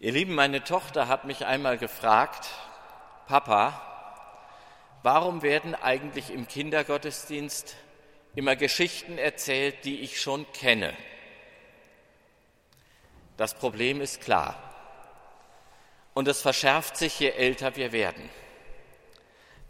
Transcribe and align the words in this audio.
Ihr 0.00 0.12
Lieben, 0.12 0.36
meine 0.36 0.62
Tochter 0.62 1.08
hat 1.08 1.24
mich 1.24 1.44
einmal 1.44 1.76
gefragt, 1.76 2.50
Papa, 3.26 3.82
warum 5.02 5.42
werden 5.42 5.74
eigentlich 5.74 6.30
im 6.30 6.46
Kindergottesdienst 6.46 7.74
immer 8.36 8.54
Geschichten 8.54 9.18
erzählt, 9.18 9.84
die 9.84 9.98
ich 10.02 10.20
schon 10.20 10.46
kenne? 10.52 10.96
Das 13.36 13.54
Problem 13.54 14.00
ist 14.00 14.20
klar. 14.20 14.54
Und 16.14 16.28
es 16.28 16.42
verschärft 16.42 16.96
sich, 16.96 17.18
je 17.18 17.30
älter 17.30 17.74
wir 17.74 17.90
werden. 17.90 18.30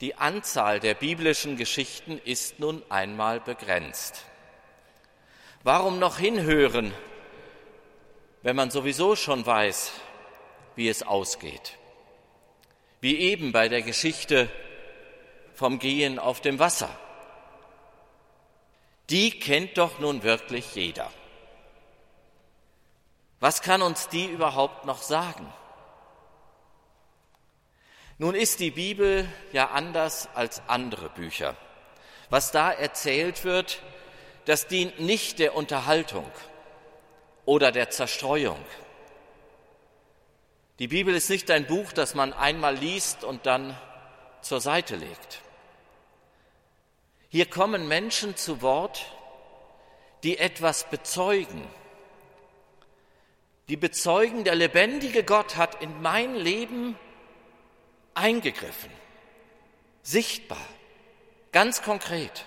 Die 0.02 0.14
Anzahl 0.16 0.78
der 0.78 0.92
biblischen 0.92 1.56
Geschichten 1.56 2.20
ist 2.22 2.60
nun 2.60 2.82
einmal 2.90 3.40
begrenzt. 3.40 4.26
Warum 5.62 5.98
noch 5.98 6.18
hinhören, 6.18 6.92
wenn 8.42 8.56
man 8.56 8.70
sowieso 8.70 9.16
schon 9.16 9.46
weiß, 9.46 9.92
wie 10.78 10.88
es 10.88 11.02
ausgeht. 11.02 11.76
Wie 13.00 13.18
eben 13.18 13.50
bei 13.50 13.68
der 13.68 13.82
Geschichte 13.82 14.48
vom 15.52 15.80
Gehen 15.80 16.20
auf 16.20 16.40
dem 16.40 16.60
Wasser. 16.60 16.88
Die 19.10 19.36
kennt 19.40 19.76
doch 19.76 19.98
nun 19.98 20.22
wirklich 20.22 20.76
jeder. 20.76 21.10
Was 23.40 23.60
kann 23.60 23.82
uns 23.82 24.08
die 24.08 24.26
überhaupt 24.26 24.84
noch 24.84 25.02
sagen? 25.02 25.52
Nun 28.18 28.36
ist 28.36 28.60
die 28.60 28.70
Bibel 28.70 29.28
ja 29.52 29.70
anders 29.70 30.28
als 30.36 30.62
andere 30.68 31.08
Bücher. 31.08 31.56
Was 32.30 32.52
da 32.52 32.70
erzählt 32.70 33.42
wird, 33.42 33.82
das 34.44 34.68
dient 34.68 35.00
nicht 35.00 35.40
der 35.40 35.56
Unterhaltung 35.56 36.30
oder 37.46 37.72
der 37.72 37.90
Zerstreuung 37.90 38.64
die 40.78 40.88
Bibel 40.88 41.14
ist 41.14 41.28
nicht 41.30 41.50
ein 41.50 41.66
Buch, 41.66 41.92
das 41.92 42.14
man 42.14 42.32
einmal 42.32 42.76
liest 42.76 43.24
und 43.24 43.46
dann 43.46 43.76
zur 44.42 44.60
Seite 44.60 44.96
legt. 44.96 45.42
Hier 47.28 47.46
kommen 47.46 47.88
Menschen 47.88 48.36
zu 48.36 48.62
Wort, 48.62 49.12
die 50.22 50.38
etwas 50.38 50.88
bezeugen, 50.88 51.66
die 53.68 53.76
bezeugen, 53.76 54.44
der 54.44 54.54
lebendige 54.54 55.24
Gott 55.24 55.56
hat 55.56 55.82
in 55.82 56.00
mein 56.00 56.34
Leben 56.34 56.98
eingegriffen, 58.14 58.90
sichtbar, 60.02 60.66
ganz 61.52 61.82
konkret. 61.82 62.46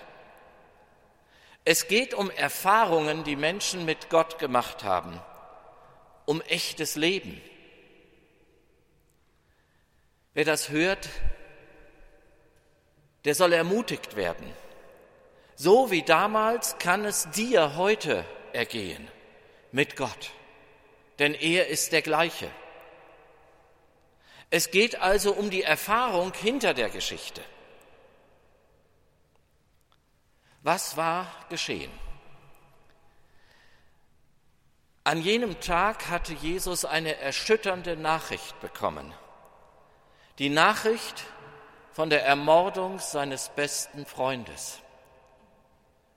Es 1.64 1.86
geht 1.86 2.12
um 2.12 2.28
Erfahrungen, 2.30 3.22
die 3.22 3.36
Menschen 3.36 3.84
mit 3.84 4.10
Gott 4.10 4.40
gemacht 4.40 4.82
haben, 4.82 5.20
um 6.24 6.40
echtes 6.42 6.96
Leben. 6.96 7.40
Wer 10.34 10.44
das 10.44 10.70
hört, 10.70 11.08
der 13.24 13.34
soll 13.34 13.52
ermutigt 13.52 14.16
werden. 14.16 14.50
So 15.54 15.90
wie 15.90 16.02
damals 16.02 16.78
kann 16.78 17.04
es 17.04 17.30
dir 17.30 17.76
heute 17.76 18.24
ergehen 18.52 19.06
mit 19.70 19.96
Gott, 19.96 20.32
denn 21.18 21.34
er 21.34 21.68
ist 21.68 21.92
der 21.92 22.02
gleiche. 22.02 22.50
Es 24.50 24.70
geht 24.70 25.00
also 25.00 25.32
um 25.32 25.50
die 25.50 25.62
Erfahrung 25.62 26.32
hinter 26.34 26.74
der 26.74 26.90
Geschichte. 26.90 27.42
Was 30.62 30.96
war 30.96 31.26
geschehen? 31.48 31.92
An 35.04 35.20
jenem 35.20 35.60
Tag 35.60 36.08
hatte 36.08 36.32
Jesus 36.34 36.84
eine 36.84 37.16
erschütternde 37.16 37.96
Nachricht 37.96 38.60
bekommen 38.60 39.12
die 40.42 40.48
Nachricht 40.48 41.22
von 41.92 42.10
der 42.10 42.24
Ermordung 42.26 42.98
seines 42.98 43.50
besten 43.50 44.04
Freundes. 44.04 44.80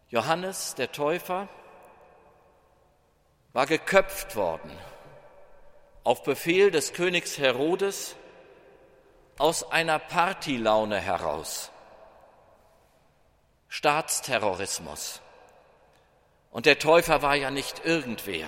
Johannes 0.09 0.73
der 0.73 0.91
Täufer 0.91 1.47
war 3.53 3.67
geköpft 3.67 4.35
worden 4.35 4.75
auf 6.03 6.23
Befehl 6.23 6.71
des 6.71 6.93
Königs 6.93 7.37
Herodes 7.37 8.15
aus 9.37 9.71
einer 9.71 9.99
Partylaune 9.99 10.99
heraus. 10.99 11.69
Staatsterrorismus. 13.69 15.21
Und 16.49 16.65
der 16.65 16.79
Täufer 16.79 17.21
war 17.21 17.35
ja 17.35 17.51
nicht 17.51 17.85
irgendwer. 17.85 18.47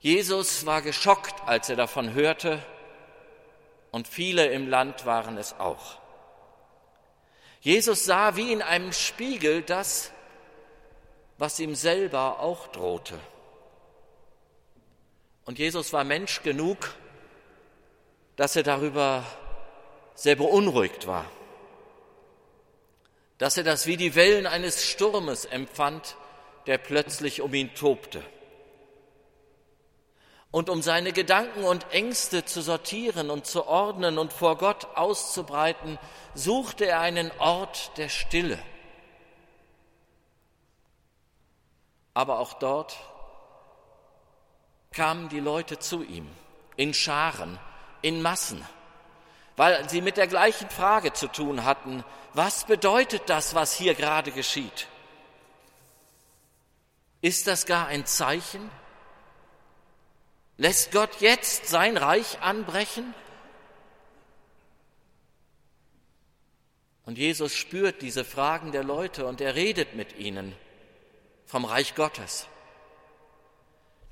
Jesus 0.00 0.64
war 0.64 0.80
geschockt, 0.80 1.34
als 1.44 1.68
er 1.68 1.76
davon 1.76 2.14
hörte 2.14 2.62
und 3.92 4.08
viele 4.08 4.46
im 4.46 4.68
Land 4.68 5.06
waren 5.06 5.38
es 5.38 5.52
auch. 5.60 6.00
Jesus 7.60 8.04
sah 8.04 8.34
wie 8.34 8.52
in 8.52 8.60
einem 8.60 8.92
Spiegel 8.92 9.62
das, 9.62 10.10
was 11.38 11.60
ihm 11.60 11.76
selber 11.76 12.40
auch 12.40 12.66
drohte. 12.68 13.18
Und 15.44 15.58
Jesus 15.58 15.92
war 15.92 16.02
Mensch 16.02 16.42
genug, 16.42 16.94
dass 18.36 18.56
er 18.56 18.62
darüber 18.62 19.24
sehr 20.14 20.36
beunruhigt 20.36 21.06
war, 21.06 21.30
dass 23.38 23.56
er 23.56 23.64
das 23.64 23.86
wie 23.86 23.96
die 23.96 24.14
Wellen 24.14 24.46
eines 24.46 24.86
Sturmes 24.86 25.44
empfand, 25.44 26.16
der 26.66 26.78
plötzlich 26.78 27.40
um 27.40 27.52
ihn 27.54 27.74
tobte. 27.74 28.22
Und 30.52 30.68
um 30.68 30.82
seine 30.82 31.12
Gedanken 31.12 31.64
und 31.64 31.90
Ängste 31.92 32.44
zu 32.44 32.60
sortieren 32.60 33.30
und 33.30 33.46
zu 33.46 33.66
ordnen 33.66 34.18
und 34.18 34.34
vor 34.34 34.58
Gott 34.58 34.86
auszubreiten, 34.94 35.98
suchte 36.34 36.84
er 36.86 37.00
einen 37.00 37.32
Ort 37.38 37.96
der 37.96 38.10
Stille. 38.10 38.58
Aber 42.12 42.38
auch 42.38 42.52
dort 42.52 42.98
kamen 44.92 45.30
die 45.30 45.40
Leute 45.40 45.78
zu 45.78 46.02
ihm, 46.02 46.28
in 46.76 46.92
Scharen, 46.92 47.58
in 48.02 48.20
Massen, 48.20 48.62
weil 49.56 49.88
sie 49.88 50.02
mit 50.02 50.18
der 50.18 50.26
gleichen 50.26 50.68
Frage 50.68 51.14
zu 51.14 51.28
tun 51.28 51.64
hatten, 51.64 52.04
was 52.34 52.64
bedeutet 52.64 53.22
das, 53.30 53.54
was 53.54 53.72
hier 53.72 53.94
gerade 53.94 54.32
geschieht? 54.32 54.86
Ist 57.22 57.46
das 57.46 57.64
gar 57.64 57.86
ein 57.86 58.04
Zeichen? 58.04 58.70
Lässt 60.62 60.92
Gott 60.92 61.20
jetzt 61.20 61.66
sein 61.66 61.96
Reich 61.96 62.40
anbrechen? 62.40 63.14
Und 67.04 67.18
Jesus 67.18 67.52
spürt 67.52 68.00
diese 68.00 68.24
Fragen 68.24 68.70
der 68.70 68.84
Leute 68.84 69.26
und 69.26 69.40
er 69.40 69.56
redet 69.56 69.96
mit 69.96 70.16
ihnen 70.18 70.54
vom 71.46 71.64
Reich 71.64 71.96
Gottes, 71.96 72.46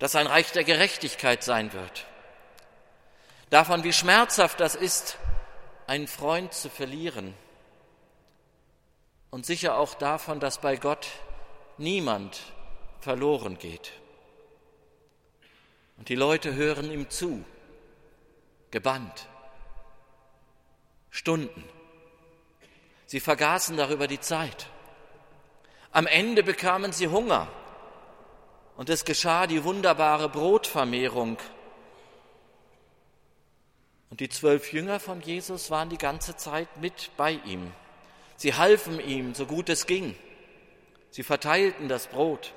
das 0.00 0.16
ein 0.16 0.26
Reich 0.26 0.50
der 0.50 0.64
Gerechtigkeit 0.64 1.44
sein 1.44 1.72
wird. 1.72 2.04
Davon, 3.50 3.84
wie 3.84 3.92
schmerzhaft 3.92 4.58
das 4.58 4.74
ist, 4.74 5.18
einen 5.86 6.08
Freund 6.08 6.52
zu 6.52 6.68
verlieren. 6.68 7.32
Und 9.30 9.46
sicher 9.46 9.78
auch 9.78 9.94
davon, 9.94 10.40
dass 10.40 10.60
bei 10.60 10.74
Gott 10.74 11.06
niemand 11.78 12.40
verloren 12.98 13.56
geht. 13.56 13.92
Und 16.00 16.08
die 16.08 16.14
Leute 16.14 16.54
hören 16.54 16.90
ihm 16.90 17.10
zu, 17.10 17.44
gebannt. 18.70 19.28
Stunden. 21.10 21.62
Sie 23.04 23.20
vergaßen 23.20 23.76
darüber 23.76 24.06
die 24.06 24.18
Zeit. 24.18 24.68
Am 25.92 26.06
Ende 26.06 26.42
bekamen 26.42 26.92
sie 26.92 27.08
Hunger 27.08 27.48
und 28.78 28.88
es 28.88 29.04
geschah 29.04 29.46
die 29.46 29.62
wunderbare 29.62 30.30
Brotvermehrung. 30.30 31.36
Und 34.08 34.20
die 34.20 34.30
zwölf 34.30 34.72
Jünger 34.72 35.00
von 35.00 35.20
Jesus 35.20 35.70
waren 35.70 35.90
die 35.90 35.98
ganze 35.98 36.34
Zeit 36.34 36.78
mit 36.78 37.10
bei 37.18 37.32
ihm. 37.44 37.74
Sie 38.36 38.54
halfen 38.54 39.00
ihm, 39.00 39.34
so 39.34 39.44
gut 39.44 39.68
es 39.68 39.84
ging. 39.84 40.16
Sie 41.10 41.24
verteilten 41.24 41.88
das 41.88 42.06
Brot. 42.06 42.54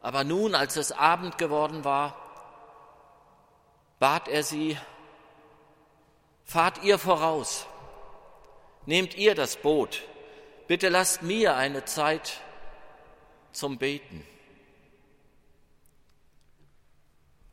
Aber 0.00 0.24
nun, 0.24 0.54
als 0.54 0.76
es 0.76 0.90
Abend 0.90 1.36
geworden 1.36 1.84
war, 1.84 2.16
bat 4.00 4.26
er 4.28 4.42
sie, 4.42 4.76
fahrt 6.44 6.82
ihr 6.82 6.98
voraus, 6.98 7.66
nehmt 8.86 9.14
ihr 9.14 9.36
das 9.36 9.56
Boot, 9.56 10.02
bitte 10.66 10.88
lasst 10.88 11.22
mir 11.22 11.54
eine 11.54 11.84
Zeit 11.84 12.40
zum 13.52 13.78
Beten. 13.78 14.26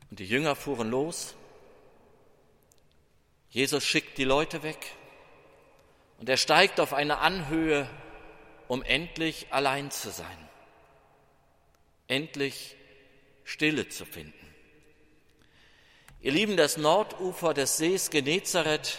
Und 0.10 0.20
die 0.20 0.26
Jünger 0.26 0.56
fuhren 0.56 0.90
los. 0.90 1.36
Jesus 3.50 3.84
schickt 3.84 4.18
die 4.18 4.24
Leute 4.24 4.64
weg 4.64 4.94
und 6.18 6.30
er 6.30 6.38
steigt 6.38 6.80
auf 6.80 6.94
eine 6.94 7.18
Anhöhe, 7.18 7.90
um 8.70 8.84
endlich 8.84 9.48
allein 9.52 9.92
zu 9.92 10.12
sein, 10.12 10.50
endlich 12.08 12.76
Stille 13.44 13.90
zu 13.90 14.06
finden. 14.06 14.47
Ihr 16.20 16.32
Lieben, 16.32 16.58
das 16.58 16.78
Nordufer 16.78 17.54
des 17.54 17.78
Sees 17.78 18.10
Genezareth 18.10 18.98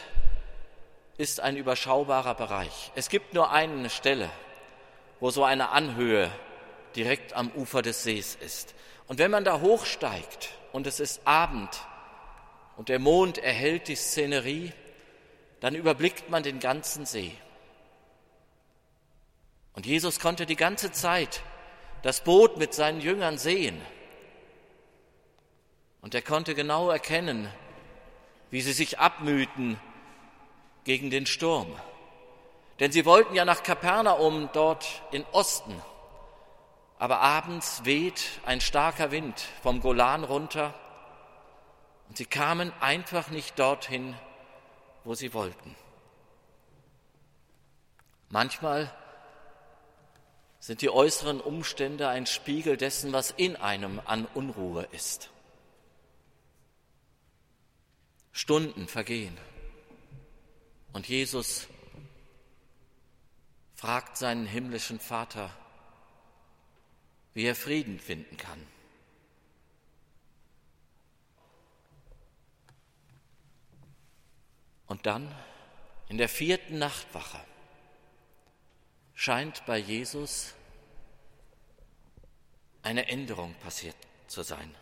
ist 1.17 1.41
ein 1.41 1.57
überschaubarer 1.57 2.37
Bereich. 2.37 2.93
Es 2.95 3.09
gibt 3.09 3.35
nur 3.35 3.51
eine 3.51 3.91
Stelle, 3.91 4.31
wo 5.19 5.31
so 5.31 5.43
eine 5.43 5.71
Anhöhe 5.71 6.31
direkt 6.95 7.33
am 7.33 7.51
Ufer 7.51 7.83
des 7.83 8.05
Sees 8.05 8.37
ist. 8.37 8.77
Und 9.09 9.19
wenn 9.19 9.33
man 9.33 9.45
da 9.45 9.61
hochsteigt 9.61 10.51
und 10.73 10.87
es 10.87 11.01
ist 11.01 11.27
Abend 11.27 11.71
und 12.77 12.89
der 12.89 13.01
Mond 13.01 13.39
erhellt 13.39 13.89
die 13.89 13.97
Szenerie, 13.97 14.73
dann 15.59 15.75
überblickt 15.75 16.31
man 16.31 16.45
den 16.45 16.61
ganzen 16.61 17.05
See. 17.05 17.33
Und 19.73 19.87
Jesus 19.87 20.21
konnte 20.21 20.47
die 20.47 20.57
ganze 20.57 20.93
Zeit 20.93 21.43
das 22.03 22.23
Boot 22.23 22.59
mit 22.59 22.75
seinen 22.75 23.01
Jüngern 23.01 23.39
sehen. 23.39 23.81
Und 26.01 26.15
er 26.15 26.23
konnte 26.23 26.55
genau 26.55 26.91
erkennen, 26.91 27.51
wie 28.51 28.61
sie 28.61 28.73
sich 28.73 28.99
abmühten 28.99 29.79
gegen 30.85 31.11
den 31.11 31.27
Sturm. 31.27 31.69
Denn 32.81 32.93
sie 32.93 33.05
wollten 33.05 33.35
ja 33.35 33.45
nach 33.45 33.63
Kapernaum 33.63 34.49
dort 34.53 35.03
in 35.11 35.25
Osten. 35.33 35.75
Aber 36.99 37.21
abends 37.21 37.85
weht 37.85 38.41
ein 38.47 38.61
starker 38.61 39.11
Wind 39.11 39.41
vom 39.63 39.81
Golan 39.81 40.25
runter 40.25 40.75
und 42.09 42.17
sie 42.17 42.25
kamen 42.25 42.73
einfach 42.81 43.29
nicht 43.29 43.59
dorthin, 43.59 44.17
wo 45.05 45.15
sie 45.15 45.35
wollten. 45.35 45.77
Manchmal 48.31 48.93
sind 50.61 50.83
die 50.83 50.91
äußeren 50.91 51.41
Umstände 51.41 52.09
ein 52.09 52.27
Spiegel 52.27 52.77
dessen, 52.77 53.13
was 53.13 53.31
in 53.31 53.57
einem 53.57 54.01
an 54.05 54.27
Unruhe 54.35 54.89
ist. 54.93 55.31
Stunden 58.39 58.87
vergehen 58.87 59.37
und 60.93 61.09
Jesus 61.09 61.67
fragt 63.75 64.17
seinen 64.17 64.47
himmlischen 64.47 65.01
Vater, 65.01 65.51
wie 67.35 67.47
er 67.47 67.57
Frieden 67.57 67.99
finden 67.99 68.37
kann. 68.37 68.65
Und 74.87 75.07
dann 75.07 75.35
in 76.09 76.17
der 76.17 76.29
vierten 76.29 76.79
Nachtwache 76.79 77.41
scheint 79.15 79.67
bei 79.67 79.79
Jesus 79.79 80.55
eine 82.83 83.09
Änderung 83.09 83.53
passiert 83.65 83.97
zu 84.29 84.45
sein. 84.45 84.73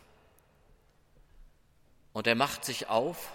Und 2.13 2.27
er 2.27 2.35
macht 2.35 2.63
sich 2.63 2.89
auf 2.89 3.33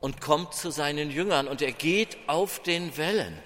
und 0.00 0.20
kommt 0.20 0.54
zu 0.54 0.70
seinen 0.70 1.10
Jüngern 1.10 1.48
und 1.48 1.62
er 1.62 1.72
geht 1.72 2.16
auf 2.28 2.62
den 2.62 2.96
Wellen. 2.96 3.42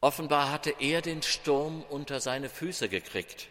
Offenbar 0.00 0.52
hatte 0.52 0.74
er 0.78 1.02
den 1.02 1.22
Sturm 1.22 1.82
unter 1.88 2.20
seine 2.20 2.48
Füße 2.48 2.88
gekriegt. 2.88 3.48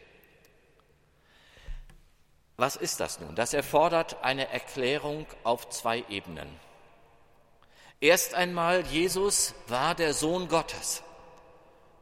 Was 2.57 2.75
ist 2.78 3.00
das 3.00 3.19
nun? 3.19 3.36
Das 3.36 3.54
erfordert 3.54 4.24
eine 4.24 4.50
Erklärung 4.50 5.25
auf 5.44 5.69
zwei 5.69 6.06
Ebenen. 6.07 6.48
Erst 8.00 8.34
einmal, 8.34 8.86
Jesus 8.86 9.54
war 9.68 9.96
der 9.96 10.13
Sohn 10.13 10.48
Gottes 10.48 11.04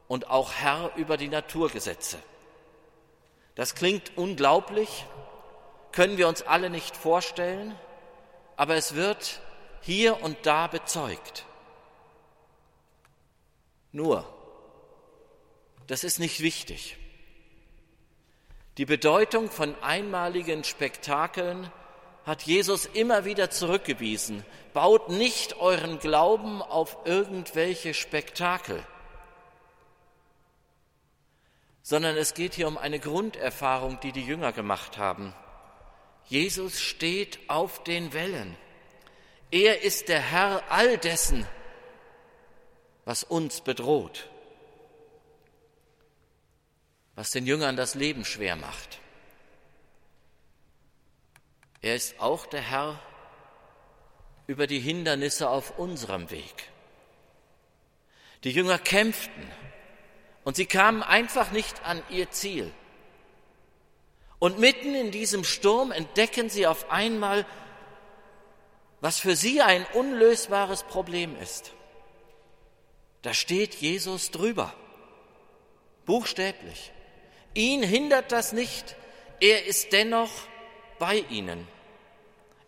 und 0.06 0.30
auch 0.30 0.52
Herr 0.52 0.92
über 0.96 1.16
die 1.16 1.28
Naturgesetze. 1.28 2.18
Das 3.54 3.74
klingt 3.74 4.16
unglaublich, 4.16 5.06
können 5.92 6.18
wir 6.18 6.28
uns 6.28 6.42
alle 6.42 6.70
nicht 6.70 6.96
vorstellen, 6.96 7.74
aber 8.56 8.76
es 8.76 8.94
wird 8.94 9.40
hier 9.80 10.22
und 10.22 10.46
da 10.46 10.66
bezeugt. 10.66 11.44
Nur, 13.92 14.26
das 15.86 16.04
ist 16.04 16.18
nicht 16.18 16.40
wichtig. 16.40 16.96
Die 18.78 18.86
Bedeutung 18.86 19.50
von 19.50 19.74
einmaligen 19.82 20.64
Spektakeln 20.64 21.70
hat 22.24 22.42
Jesus 22.42 22.86
immer 22.86 23.24
wieder 23.24 23.50
zurückgewiesen. 23.50 24.44
Baut 24.72 25.10
nicht 25.10 25.58
euren 25.58 25.98
Glauben 26.00 26.62
auf 26.62 26.96
irgendwelche 27.04 27.94
Spektakel, 27.94 28.84
sondern 31.82 32.16
es 32.16 32.34
geht 32.34 32.54
hier 32.54 32.66
um 32.66 32.78
eine 32.78 32.98
Grunderfahrung, 32.98 34.00
die 34.00 34.10
die 34.10 34.24
Jünger 34.24 34.52
gemacht 34.52 34.98
haben. 34.98 35.34
Jesus 36.26 36.80
steht 36.80 37.38
auf 37.48 37.84
den 37.84 38.12
Wellen. 38.12 38.56
Er 39.50 39.82
ist 39.82 40.08
der 40.08 40.20
Herr 40.20 40.64
all 40.70 40.98
dessen, 40.98 41.46
was 43.04 43.24
uns 43.24 43.60
bedroht 43.60 44.28
was 47.14 47.30
den 47.30 47.46
Jüngern 47.46 47.76
das 47.76 47.94
Leben 47.94 48.24
schwer 48.24 48.56
macht. 48.56 49.00
Er 51.80 51.94
ist 51.94 52.18
auch 52.20 52.46
der 52.46 52.62
Herr 52.62 53.00
über 54.46 54.66
die 54.66 54.80
Hindernisse 54.80 55.48
auf 55.48 55.78
unserem 55.78 56.30
Weg. 56.30 56.70
Die 58.42 58.50
Jünger 58.50 58.78
kämpften 58.78 59.50
und 60.44 60.56
sie 60.56 60.66
kamen 60.66 61.02
einfach 61.02 61.50
nicht 61.50 61.84
an 61.84 62.02
ihr 62.10 62.30
Ziel. 62.30 62.72
Und 64.38 64.58
mitten 64.58 64.94
in 64.94 65.10
diesem 65.10 65.44
Sturm 65.44 65.92
entdecken 65.92 66.50
sie 66.50 66.66
auf 66.66 66.90
einmal, 66.90 67.46
was 69.00 69.18
für 69.18 69.36
sie 69.36 69.60
ein 69.60 69.86
unlösbares 69.94 70.82
Problem 70.82 71.36
ist. 71.40 71.72
Da 73.22 73.32
steht 73.32 73.74
Jesus 73.74 74.30
drüber, 74.30 74.74
buchstäblich. 76.04 76.92
Ihn 77.54 77.82
hindert 77.82 78.32
das 78.32 78.52
nicht, 78.52 78.96
er 79.40 79.66
ist 79.66 79.92
dennoch 79.92 80.30
bei 80.98 81.24
ihnen. 81.30 81.66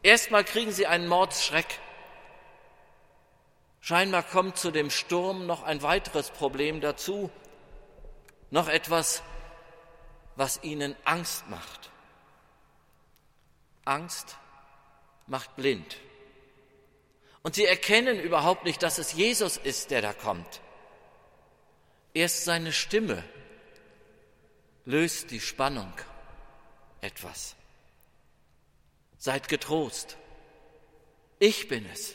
Erstmal 0.02 0.44
kriegen 0.44 0.72
sie 0.72 0.86
einen 0.86 1.08
Mordsschreck. 1.08 1.66
Scheinbar 3.80 4.22
kommt 4.22 4.56
zu 4.56 4.70
dem 4.70 4.90
Sturm 4.90 5.46
noch 5.46 5.62
ein 5.62 5.82
weiteres 5.82 6.30
Problem 6.30 6.80
dazu, 6.80 7.30
noch 8.50 8.68
etwas, 8.68 9.22
was 10.36 10.62
ihnen 10.62 10.94
Angst 11.04 11.48
macht. 11.48 11.90
Angst 13.84 14.36
macht 15.26 15.56
blind. 15.56 15.96
Und 17.42 17.54
sie 17.54 17.64
erkennen 17.64 18.18
überhaupt 18.20 18.64
nicht, 18.64 18.82
dass 18.82 18.98
es 18.98 19.12
Jesus 19.12 19.56
ist, 19.56 19.90
der 19.90 20.02
da 20.02 20.12
kommt. 20.12 20.60
Erst 22.12 22.44
seine 22.44 22.72
Stimme 22.72 23.22
löst 24.84 25.30
die 25.30 25.40
Spannung 25.40 25.92
etwas. 27.00 27.56
Seid 29.18 29.48
getrost. 29.48 30.16
Ich 31.38 31.68
bin 31.68 31.86
es. 31.92 32.14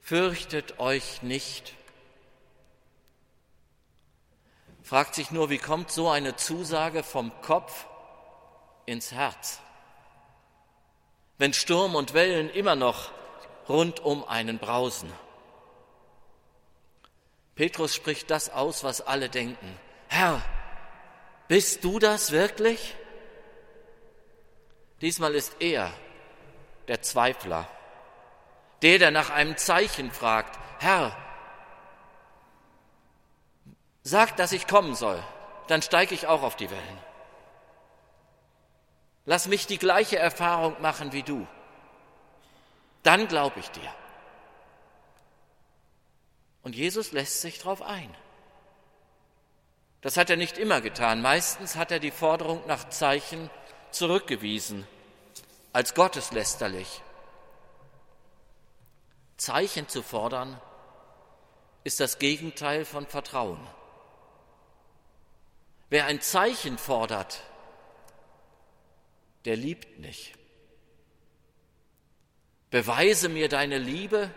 Fürchtet 0.00 0.78
euch 0.78 1.22
nicht. 1.22 1.77
Fragt 4.88 5.16
sich 5.16 5.30
nur, 5.30 5.50
wie 5.50 5.58
kommt 5.58 5.90
so 5.90 6.08
eine 6.08 6.36
Zusage 6.36 7.02
vom 7.02 7.30
Kopf 7.42 7.84
ins 8.86 9.12
Herz? 9.12 9.60
Wenn 11.36 11.52
Sturm 11.52 11.94
und 11.94 12.14
Wellen 12.14 12.48
immer 12.48 12.74
noch 12.74 13.12
rund 13.68 14.00
um 14.00 14.26
einen 14.26 14.58
brausen. 14.58 15.12
Petrus 17.54 17.94
spricht 17.94 18.30
das 18.30 18.48
aus, 18.48 18.82
was 18.82 19.02
alle 19.02 19.28
denken. 19.28 19.78
Herr, 20.08 20.40
bist 21.48 21.84
du 21.84 21.98
das 21.98 22.30
wirklich? 22.30 22.96
Diesmal 25.02 25.34
ist 25.34 25.56
er 25.60 25.92
der 26.88 27.02
Zweifler, 27.02 27.68
der, 28.80 28.98
der 28.98 29.10
nach 29.10 29.28
einem 29.28 29.58
Zeichen 29.58 30.10
fragt, 30.10 30.58
Herr, 30.78 31.14
sag, 34.08 34.36
dass 34.36 34.52
ich 34.52 34.66
kommen 34.66 34.94
soll, 34.94 35.22
dann 35.66 35.82
steige 35.82 36.14
ich 36.14 36.26
auch 36.26 36.42
auf 36.42 36.56
die 36.56 36.70
Wellen. 36.70 36.98
Lass 39.26 39.46
mich 39.46 39.66
die 39.66 39.78
gleiche 39.78 40.18
Erfahrung 40.18 40.80
machen 40.80 41.12
wie 41.12 41.22
du. 41.22 41.46
Dann 43.02 43.28
glaube 43.28 43.60
ich 43.60 43.70
dir. 43.70 43.94
Und 46.62 46.74
Jesus 46.74 47.12
lässt 47.12 47.42
sich 47.42 47.58
darauf 47.58 47.82
ein. 47.82 48.14
Das 50.00 50.16
hat 50.16 50.30
er 50.30 50.36
nicht 50.36 50.58
immer 50.58 50.80
getan. 50.80 51.20
Meistens 51.20 51.76
hat 51.76 51.90
er 51.90 51.98
die 51.98 52.10
Forderung 52.10 52.66
nach 52.66 52.88
Zeichen 52.88 53.50
zurückgewiesen, 53.90 54.86
als 55.72 55.94
gotteslästerlich. 55.94 57.02
Zeichen 59.36 59.88
zu 59.88 60.02
fordern 60.02 60.60
ist 61.84 62.00
das 62.00 62.18
Gegenteil 62.18 62.84
von 62.84 63.06
Vertrauen. 63.06 63.58
Wer 65.90 66.06
ein 66.06 66.20
Zeichen 66.20 66.76
fordert, 66.76 67.42
der 69.44 69.56
liebt 69.56 69.98
nicht. 69.98 70.34
Beweise 72.70 73.28
mir 73.30 73.48
deine 73.48 73.78
Liebe 73.78 74.30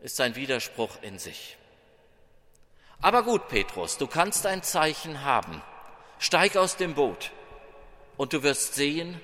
ist 0.00 0.20
ein 0.20 0.34
Widerspruch 0.34 1.00
in 1.02 1.18
sich. 1.18 1.56
Aber 3.00 3.22
gut, 3.22 3.48
Petrus, 3.48 3.96
du 3.96 4.08
kannst 4.08 4.46
ein 4.46 4.64
Zeichen 4.64 5.22
haben. 5.22 5.62
Steig 6.18 6.56
aus 6.56 6.76
dem 6.76 6.94
Boot 6.94 7.30
und 8.16 8.32
du 8.32 8.42
wirst 8.42 8.74
sehen, 8.74 9.20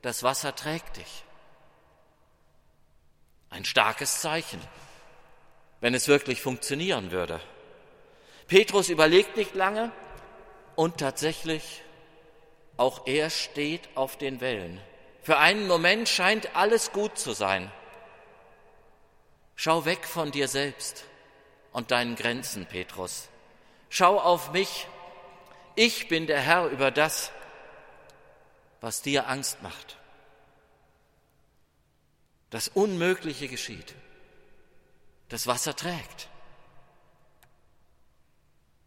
das 0.00 0.22
Wasser 0.22 0.54
trägt 0.54 0.96
dich. 0.96 1.24
Ein 3.50 3.66
starkes 3.66 4.20
Zeichen, 4.22 4.60
wenn 5.80 5.92
es 5.94 6.08
wirklich 6.08 6.40
funktionieren 6.40 7.10
würde. 7.10 7.40
Petrus 8.46 8.88
überlegt 8.88 9.36
nicht 9.36 9.54
lange 9.54 9.90
und 10.76 10.98
tatsächlich, 10.98 11.82
auch 12.76 13.06
er 13.06 13.30
steht 13.30 13.88
auf 13.94 14.18
den 14.18 14.40
Wellen. 14.40 14.80
Für 15.22 15.38
einen 15.38 15.66
Moment 15.66 16.08
scheint 16.08 16.54
alles 16.54 16.92
gut 16.92 17.18
zu 17.18 17.32
sein. 17.32 17.70
Schau 19.56 19.84
weg 19.84 20.04
von 20.04 20.32
dir 20.32 20.48
selbst 20.48 21.04
und 21.72 21.90
deinen 21.90 22.16
Grenzen, 22.16 22.66
Petrus. 22.66 23.28
Schau 23.88 24.20
auf 24.20 24.52
mich. 24.52 24.86
Ich 25.76 26.08
bin 26.08 26.26
der 26.26 26.40
Herr 26.40 26.66
über 26.66 26.90
das, 26.90 27.30
was 28.80 29.02
dir 29.02 29.28
Angst 29.28 29.62
macht. 29.62 29.96
Das 32.50 32.68
Unmögliche 32.68 33.48
geschieht. 33.48 33.94
Das 35.28 35.46
Wasser 35.46 35.74
trägt. 35.74 36.28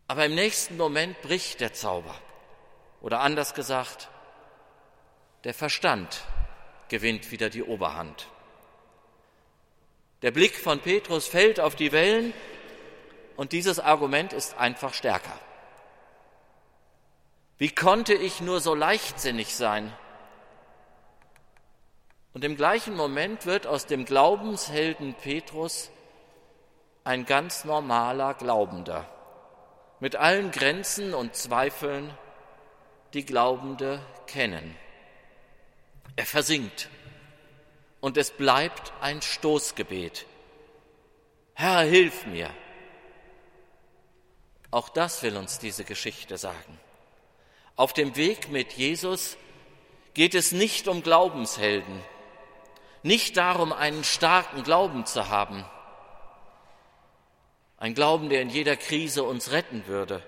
Aber 0.07 0.25
im 0.25 0.35
nächsten 0.35 0.77
Moment 0.77 1.21
bricht 1.21 1.59
der 1.59 1.73
Zauber. 1.73 2.15
Oder 3.01 3.19
anders 3.19 3.53
gesagt, 3.53 4.09
der 5.43 5.53
Verstand 5.53 6.23
gewinnt 6.89 7.31
wieder 7.31 7.49
die 7.49 7.63
Oberhand. 7.63 8.27
Der 10.21 10.31
Blick 10.31 10.55
von 10.55 10.79
Petrus 10.79 11.27
fällt 11.27 11.59
auf 11.59 11.75
die 11.75 11.91
Wellen 11.91 12.33
und 13.35 13.51
dieses 13.51 13.79
Argument 13.79 14.33
ist 14.33 14.57
einfach 14.57 14.93
stärker. 14.93 15.37
Wie 17.59 17.69
konnte 17.69 18.13
ich 18.13 18.41
nur 18.41 18.61
so 18.61 18.73
leichtsinnig 18.73 19.55
sein? 19.55 19.93
Und 22.33 22.43
im 22.43 22.55
gleichen 22.55 22.95
Moment 22.95 23.45
wird 23.45 23.65
aus 23.65 23.85
dem 23.87 24.05
Glaubenshelden 24.05 25.15
Petrus 25.15 25.89
ein 27.03 27.25
ganz 27.25 27.63
normaler 27.63 28.33
Glaubender, 28.35 29.07
mit 29.99 30.15
allen 30.15 30.51
Grenzen 30.51 31.13
und 31.13 31.35
Zweifeln, 31.35 32.13
die 33.13 33.25
Glaubende 33.25 34.01
kennen. 34.27 34.75
Er 36.15 36.25
versinkt 36.25 36.89
und 37.99 38.17
es 38.17 38.31
bleibt 38.31 38.93
ein 39.01 39.21
Stoßgebet. 39.21 40.25
Herr, 41.53 41.81
hilf 41.81 42.25
mir. 42.27 42.49
Auch 44.69 44.89
das 44.89 45.23
will 45.23 45.37
uns 45.37 45.59
diese 45.59 45.83
Geschichte 45.83 46.37
sagen. 46.37 46.79
Auf 47.75 47.93
dem 47.93 48.15
Weg 48.15 48.49
mit 48.49 48.73
Jesus 48.73 49.37
geht 50.13 50.35
es 50.35 50.51
nicht 50.51 50.87
um 50.87 51.03
Glaubenshelden, 51.03 52.01
nicht 53.03 53.37
darum, 53.37 53.71
einen 53.71 54.03
starken 54.03 54.63
Glauben 54.63 55.05
zu 55.05 55.29
haben, 55.29 55.63
ein 57.77 57.93
Glauben, 57.93 58.29
der 58.29 58.41
in 58.41 58.49
jeder 58.49 58.75
Krise 58.75 59.23
uns 59.23 59.51
retten 59.51 59.85
würde. 59.87 60.23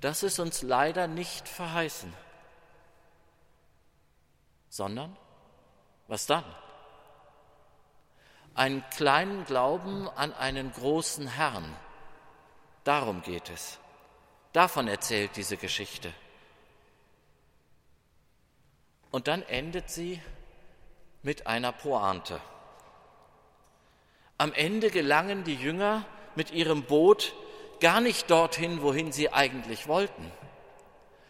Das 0.00 0.22
ist 0.22 0.38
uns 0.38 0.62
leider 0.62 1.06
nicht 1.06 1.48
verheißen, 1.48 2.12
sondern 4.68 5.16
was 6.06 6.26
dann? 6.26 6.44
Einen 8.54 8.84
kleinen 8.90 9.44
Glauben 9.44 10.08
an 10.08 10.32
einen 10.32 10.72
großen 10.72 11.26
Herrn. 11.26 11.74
Darum 12.84 13.22
geht 13.22 13.50
es. 13.50 13.78
Davon 14.52 14.88
erzählt 14.88 15.36
diese 15.36 15.56
Geschichte. 15.56 16.12
Und 19.10 19.28
dann 19.28 19.42
endet 19.42 19.90
sie 19.90 20.22
mit 21.22 21.46
einer 21.46 21.72
Pointe. 21.72 22.40
Am 24.38 24.52
Ende 24.52 24.90
gelangen 24.90 25.44
die 25.44 25.54
Jünger 25.54 26.04
mit 26.34 26.50
ihrem 26.50 26.82
Boot 26.82 27.34
gar 27.80 28.00
nicht 28.00 28.30
dorthin, 28.30 28.82
wohin 28.82 29.12
sie 29.12 29.32
eigentlich 29.32 29.88
wollten. 29.88 30.30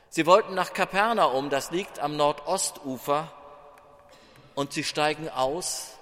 Sie 0.09 0.27
wollten 0.27 0.55
nach 0.55 0.73
Kapernaum, 0.73 1.51
das 1.51 1.71
liegt 1.71 1.99
am 1.99 2.17
Nordostufer, 2.17 3.33
und 4.55 4.73
sie 4.73 4.85
steigen 4.85 5.29
aus 5.29 5.99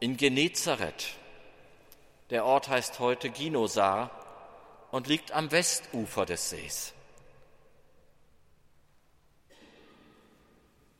in 0.00 0.16
Genezareth. 0.16 1.16
Der 2.30 2.44
Ort 2.44 2.68
heißt 2.68 2.98
heute 2.98 3.30
Ginosar 3.30 4.10
und 4.90 5.06
liegt 5.06 5.32
am 5.32 5.50
Westufer 5.52 6.24
des 6.26 6.50
Sees. 6.50 6.92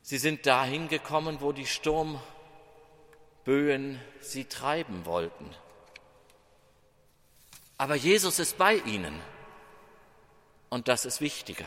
Sie 0.03 0.19
sind 0.19 0.47
dahin 0.47 0.87
gekommen, 0.87 1.41
wo 1.41 1.51
die 1.51 1.67
Sturmböen 3.47 4.01
sie 4.21 4.47
treiben 4.47 5.07
wollten. 5.07 5.49
Aber 7.79 7.95
Jesus 7.95 8.41
ist 8.41 8.59
bei 8.59 8.75
ihnen 8.75 9.21
und 10.69 10.89
das 10.89 11.05
ist 11.05 11.21
wichtiger. 11.21 11.67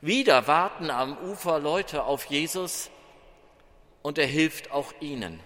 Wieder 0.00 0.48
warten 0.48 0.90
am 0.90 1.16
Ufer 1.18 1.60
Leute 1.60 2.02
auf 2.02 2.24
Jesus, 2.24 2.90
und 4.02 4.16
er 4.16 4.26
hilft 4.26 4.70
auch 4.72 4.94
ihnen. 5.00 5.40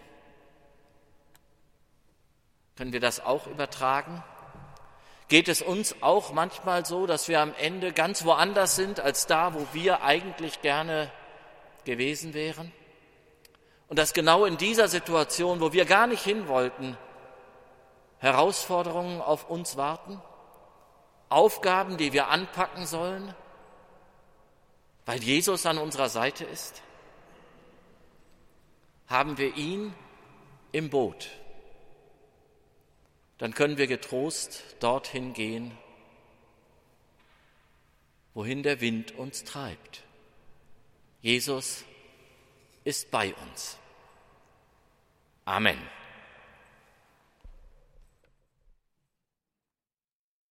Können 2.77 2.93
wir 2.93 3.01
das 3.01 3.19
auch 3.21 3.49
übertragen? 3.49 4.23
Geht 5.29 5.49
es 5.49 5.61
uns 5.61 5.97
auch 6.03 6.33
manchmal 6.33 6.87
so, 6.87 7.07
dass 7.07 7.29
wir 7.29 7.41
am 7.41 7.53
Ende 7.59 7.93
ganz 7.93 8.25
woanders 8.25 8.77
sind 8.77 9.01
als 9.01 9.27
da, 9.27 9.55
wo 9.55 9.67
wir 9.73 10.03
eigentlich 10.03 10.63
gerne 10.63 11.11
gewesen 11.85 12.33
wären? 12.33 12.73
Und 13.95 13.99
dass 13.99 14.13
genau 14.13 14.45
in 14.45 14.57
dieser 14.57 14.89
Situation, 14.89 15.61
wo 15.61 15.73
wir 15.73 15.85
gar 15.85 16.09
nicht 16.09 16.25
hin 16.25 16.49
wollten, 16.49 16.99
Herausforderungen 18.19 19.21
auf 19.21 19.49
uns 19.49 19.77
warten? 19.77 20.21
Aufgaben, 21.29 21.97
die 21.97 22.13
wir 22.13 22.27
anpacken 22.27 22.87
sollen, 22.87 23.33
weil 25.07 25.23
Jesus 25.23 25.65
an 25.65 25.79
unserer 25.79 26.09
Seite 26.09 26.43
ist? 26.43 26.83
haben 29.07 29.39
wir 29.39 29.57
ihn 29.57 29.95
im 30.73 30.91
Boot, 30.91 31.31
dann 33.39 33.55
können 33.55 33.79
wir 33.79 33.87
getrost 33.87 34.65
dorthin 34.81 35.35
gehen, 35.35 35.71
wohin 38.35 38.65
der 38.65 38.81
Wind 38.81 39.17
uns 39.17 39.45
treibt. 39.45 40.03
Jesus 41.21 41.85
ist 42.83 43.13
bei 43.13 43.33
uns. 43.37 43.79
Amen. 45.47 45.79